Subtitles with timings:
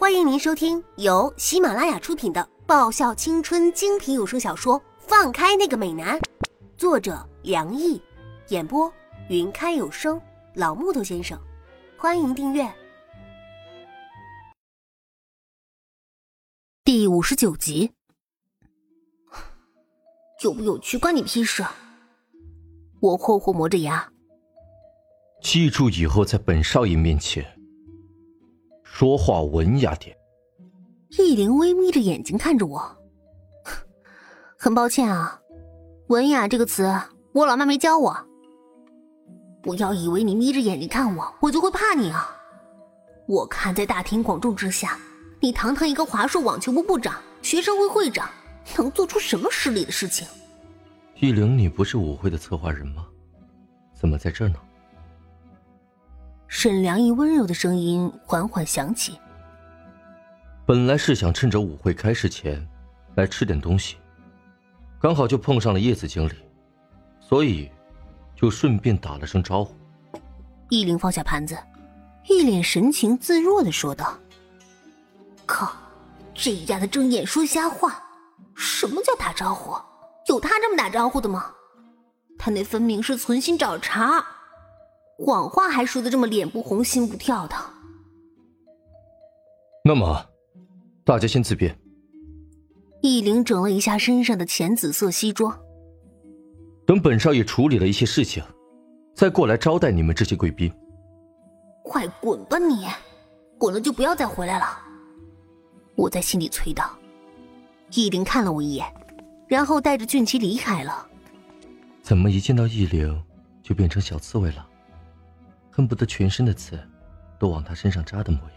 [0.00, 6.18] 欢迎您收听由喜马拉雅出品的爆笑青春精品有声小说《放开那个美男》，
[6.78, 8.00] 作者梁毅，
[8.48, 8.90] 演播
[9.28, 10.18] 云开有声
[10.54, 11.38] 老木头先生。
[11.98, 12.66] 欢迎订阅
[16.82, 17.92] 第五十九集。
[20.42, 21.62] 有不有趣关你屁事？
[23.00, 24.10] 我霍霍磨着牙。
[25.42, 27.59] 记住以后在本少爷面前
[29.00, 30.14] 说话文雅点。
[31.16, 32.98] 易灵微眯着眼睛看着我，
[34.58, 35.40] 很抱歉啊，
[36.08, 36.94] 文雅这个词
[37.32, 38.14] 我老妈没教我。
[39.62, 42.36] 不要以为你眯着眼睛看我，我就会怕你啊！
[43.26, 44.98] 我看在大庭广众之下，
[45.40, 48.28] 你堂堂一个华硕网球部部长、学生会会长，
[48.76, 50.28] 能做出什么失礼的事情？
[51.18, 53.06] 易灵，你不是舞会的策划人吗？
[53.98, 54.56] 怎么在这儿呢？
[56.50, 59.18] 沈良一温柔的声音缓缓响起。
[60.66, 62.68] 本来是想趁着舞会开始前
[63.14, 63.96] 来吃点东西，
[65.00, 66.34] 刚好就碰上了叶子经理，
[67.18, 67.70] 所以。
[68.36, 69.74] 就顺便打了声招呼。
[70.70, 71.54] 易灵放下盘子，
[72.26, 74.18] 一脸神情自若的说道
[75.44, 75.70] ：“靠，
[76.32, 78.02] 这丫的睁眼说瞎话！
[78.54, 79.76] 什么叫打招呼？
[80.28, 81.52] 有他这么打招呼的吗？
[82.38, 84.24] 他那分明是存心找茬，
[85.22, 87.54] 谎话还说的这么脸不红心不跳的。”
[89.84, 90.26] 那么，
[91.04, 91.78] 大家先自便。
[93.02, 95.58] 易灵整了一下身上的浅紫色西装。
[96.86, 98.42] 等本少爷处理了一些事情，
[99.14, 100.72] 再过来招待你们这些贵宾。
[101.82, 102.86] 快滚吧你！
[103.58, 104.66] 滚了就不要再回来了。
[105.96, 106.90] 我在心里催道。
[107.92, 108.86] 易灵看了我一眼，
[109.48, 111.06] 然后带着俊奇离开了。
[112.02, 113.22] 怎么一见到易灵
[113.62, 114.66] 就变成小刺猬了？
[115.70, 116.78] 恨不得全身的刺
[117.38, 118.56] 都往他身上扎的模样。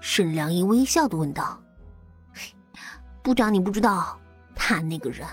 [0.00, 1.60] 沈良一微笑的问道
[3.22, 4.18] ：“部长，你不知道
[4.54, 5.26] 他那个人。”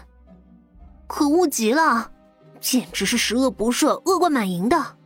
[1.05, 2.11] 可恶极了，
[2.59, 4.97] 简直是十恶不赦、恶贯满盈的。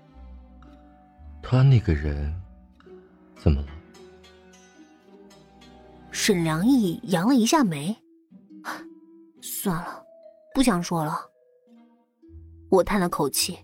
[1.43, 2.33] 他那个人
[3.35, 3.67] 怎么了？
[6.11, 7.93] 沈良义扬了一下眉，
[9.41, 10.01] 算了，
[10.53, 11.19] 不想说了。
[12.69, 13.59] 我叹了口气，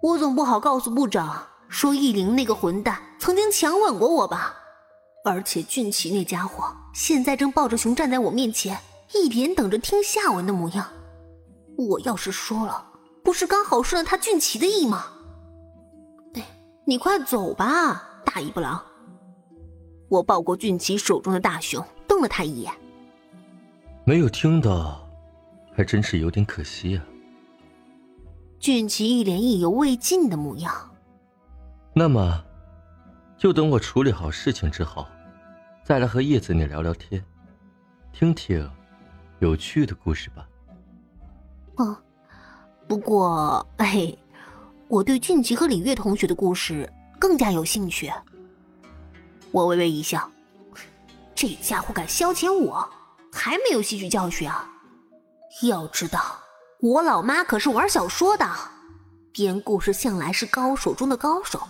[0.00, 4.54] 我总不好告诉部长说易灵那个混蛋曾经强吻过我吧？
[5.24, 6.64] 而且俊奇那家伙
[6.94, 8.78] 现在正抱着熊站在我面前，
[9.12, 10.86] 一脸等着听下文的模样。
[11.76, 12.86] 我要是说了，
[13.24, 15.06] 不是刚好顺了他俊奇的意吗？
[16.34, 16.46] 哎，
[16.84, 18.80] 你快走吧，大尾巴狼！
[20.08, 22.72] 我抱过俊奇手中的大熊，瞪了他一眼。
[24.04, 25.06] 没有听到，
[25.76, 27.04] 还真是有点可惜啊。
[28.60, 30.72] 俊奇一脸意犹未尽的模样。
[31.94, 32.44] 那么，
[33.36, 35.06] 就等我处理好事情之后，
[35.84, 37.24] 再来和叶子你聊聊天，
[38.12, 38.68] 听听
[39.38, 40.48] 有趣的故事吧。
[41.76, 41.96] 哦，
[42.88, 44.12] 不过，哎，
[44.88, 48.12] 我对俊奇和李月同学的故事更加有兴趣。
[49.52, 50.30] 我微微一笑，
[51.34, 52.88] 这家伙敢消遣我，
[53.32, 54.68] 还没有吸取教训啊！
[55.62, 56.20] 要知道，
[56.80, 58.46] 我老妈可是玩小说的，
[59.32, 61.60] 编故事向来是高手中的高手，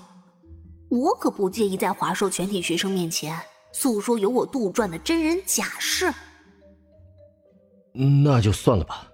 [0.90, 3.40] 我可不介意在华硕全体学生面前
[3.72, 6.12] 诉说有我杜撰的真人假事。
[8.24, 9.08] 那就算了吧。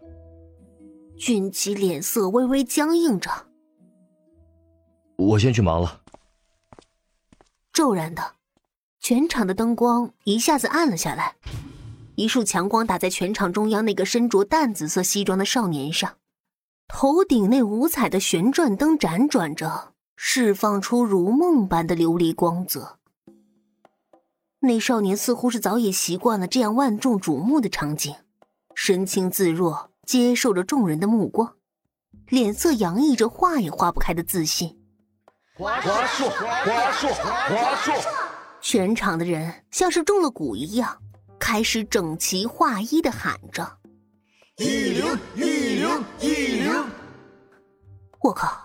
[1.16, 3.30] 俊奇脸色微微僵硬着，
[5.16, 6.00] 我先去忙了。
[7.72, 8.32] 骤然的，
[8.98, 11.36] 全场的灯光一下子暗了下来，
[12.16, 16.16] 一束强光打在全场中央那个身着淡紫色西装的少年上，
[16.88, 22.98] 头顶那五彩的旋转灯辗转着，释放出如梦般的琉璃光泽。
[24.60, 28.14] 那少年似乎是早已习惯了这样万众瞩目的场景，
[28.74, 29.90] 神情自若。
[30.06, 31.54] 接受着众人的目光，
[32.28, 34.78] 脸色洋溢着化也化不开的自信。
[35.56, 37.94] 华硕，华硕，华硕！
[38.60, 41.00] 全场的人像是中了蛊一样，
[41.46, 43.76] 开始整齐划一的喊着
[44.56, 44.64] ：“一
[44.94, 45.42] 零一
[45.78, 46.28] 零一
[46.62, 46.90] 零！”
[48.22, 48.58] 我靠，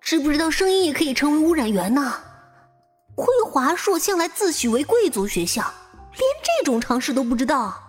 [0.00, 2.20] 知不知道声音也可以成为污染源呢？
[3.14, 5.62] 亏华硕向来自诩为贵族学校，
[6.10, 7.80] 连这种常识都不知道。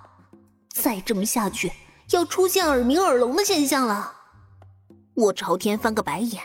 [0.69, 1.73] 再这么下去。
[2.11, 4.13] 要出现耳鸣耳聋的现象了，
[5.15, 6.43] 我朝天翻个白眼。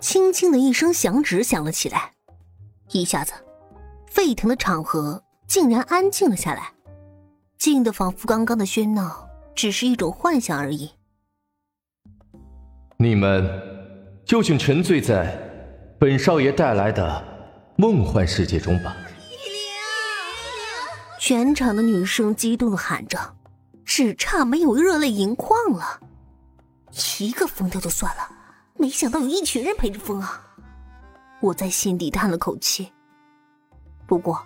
[0.00, 2.14] 轻轻的一声响指响了起来，
[2.92, 3.34] 一下子，
[4.06, 6.72] 沸腾的场合竟然安静了下来，
[7.56, 10.90] 静的仿佛刚刚的喧闹只是一种幻想而已。
[12.98, 13.48] 你们
[14.24, 15.38] 就请沉醉在
[15.98, 17.24] 本少爷带来的
[17.76, 18.96] 梦幻世界中吧？
[21.18, 23.36] 全场的女生激动的喊着，
[23.84, 26.00] 只差没有热泪盈眶了。
[27.20, 28.30] 一个疯掉就算了，
[28.76, 30.42] 没想到有一群人陪着疯啊！
[31.40, 32.92] 我在心底叹了口气。
[34.06, 34.40] 不过，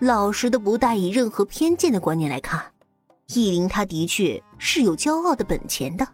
[0.00, 2.72] 老实的不带以任何偏见的观念来看，
[3.28, 6.06] 易林他的确是有骄傲的本钱的，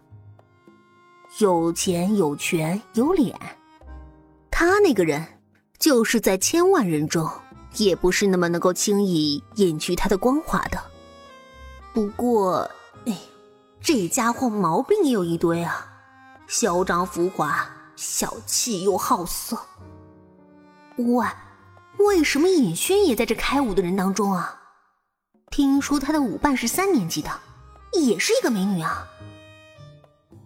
[1.39, 3.35] 有钱有权有脸。
[4.49, 5.25] 他那个人，
[5.77, 7.29] 就是在千万人中。
[7.77, 10.81] 也不是那么能够轻易隐去他的光华的。
[11.93, 12.59] 不过，
[13.05, 13.17] 哎，
[13.81, 15.85] 这家伙毛病也有一堆啊，
[16.47, 19.59] 嚣张浮华，小气又好色。
[20.95, 21.25] 喂，
[21.97, 24.61] 为什么尹勋也在这开舞的人当中啊？
[25.51, 27.29] 听说他的舞伴是三年级的，
[27.93, 29.07] 也是一个美女啊。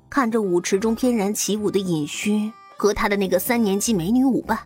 [0.10, 4.60] 看着舞池中翩然起舞的尹勋和他的那个三年级美女舞伴。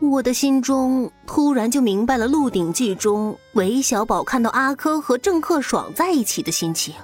[0.00, 6.94] 我的心中突然就明白了《鹿鼎记》中韦小宝看到阿珂和郑克爽在一起的心情，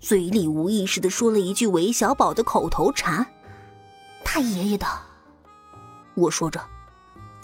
[0.00, 3.24] 嘴里无意识的说了一句韦小宝的口头禅
[4.24, 4.86] ：“他爷爷的。”
[6.14, 6.60] 我说着，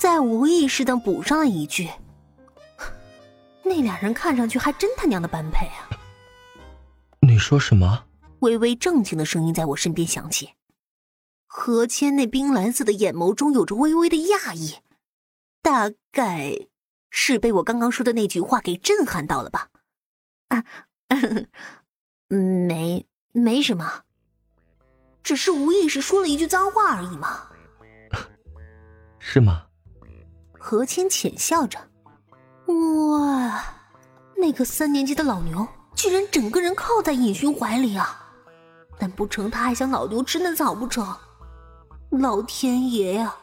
[0.03, 1.89] 再无意识的补上了一句
[3.63, 5.89] ：“那俩人看上去还真他娘的般配啊！”
[7.23, 8.05] 你说什么？
[8.41, 10.55] 微微正经的声音在我身边响起。
[11.47, 14.81] 何谦那冰蓝色的眼眸中有着微微的讶异，
[15.63, 16.67] 大概
[17.09, 19.69] 是被我刚刚说的那句话给震撼到了吧？
[20.49, 20.65] 啊，
[22.27, 24.03] 没没什么，
[25.23, 27.47] 只是无意识说了一句脏话而已嘛。
[29.21, 29.69] 是吗？
[30.65, 31.77] 何谦浅笑着。
[32.67, 33.65] 哇，
[34.37, 35.67] 那个三年级的老牛
[35.97, 38.33] 居然整个人靠在尹勋怀里啊！
[39.01, 41.05] 难不成他还想老牛吃嫩草不成？
[42.11, 43.35] 老天爷呀，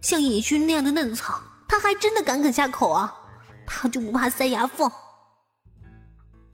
[0.00, 1.38] 像尹勋那样的嫩草，
[1.68, 3.14] 他还真的敢啃下口啊？
[3.66, 4.90] 他就不怕塞牙缝？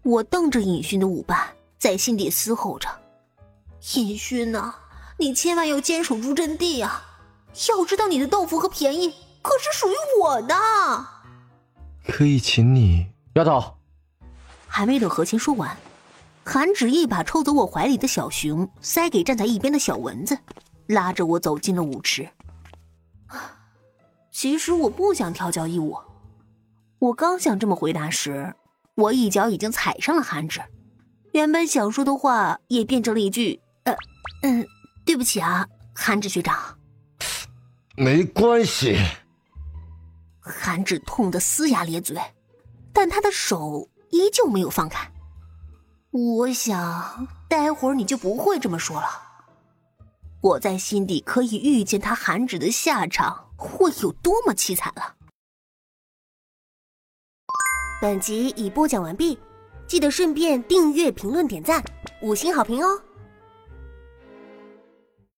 [0.02, 1.48] 我瞪着尹勋的舞伴，
[1.78, 2.88] 在心底嘶吼着
[3.94, 4.74] ：“尹勋呐，
[5.16, 7.04] 你千万要坚守住阵地啊！
[7.68, 9.14] 要知道你的豆腐和便宜
[9.48, 10.54] 可是属于我的。”
[12.06, 13.74] 可以请你，丫头。
[14.66, 15.74] 还没等何琴说完，
[16.44, 20.38] 韩芷一把抽走我怀里的小熊，塞给站在一边的小蚊子。
[20.88, 22.28] 拉着我走进了舞池。
[24.30, 25.98] 其实我不想跳交谊舞。
[26.98, 28.54] 我刚想这么回答时，
[28.94, 30.60] 我一脚已经踩上了韩芷。
[31.32, 33.94] 原本想说的话也变成了一句：“呃，
[34.42, 34.66] 嗯，
[35.04, 36.78] 对不起啊，韩芷学长。”
[37.96, 38.98] 没关系。
[40.48, 42.16] 韩芷痛得龇牙咧嘴，
[42.92, 45.12] 但他的手依旧没有放开。
[46.10, 49.06] 我想，待会儿你就不会这么说了。
[50.40, 55.16] 我在心底可以预见他韩芷的下场会有多么凄惨了。
[58.00, 59.38] 本集已播讲完毕，
[59.86, 61.82] 记得顺便订阅、评论、点赞、
[62.22, 63.02] 五星好评哦！